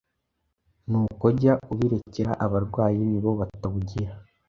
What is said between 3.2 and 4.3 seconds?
batabugira